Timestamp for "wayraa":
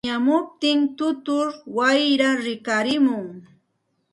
1.77-2.35